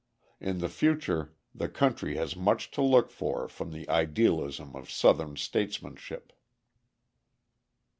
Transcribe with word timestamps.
In 0.39 0.57
the 0.57 0.67
future 0.67 1.35
the 1.53 1.69
country 1.69 2.15
has 2.15 2.35
much 2.35 2.71
to 2.71 2.81
look 2.81 3.11
for 3.11 3.47
from 3.47 3.69
the 3.71 3.87
idealism 3.87 4.75
of 4.75 4.89
Southern 4.89 5.35
statesmanship. 5.35 6.33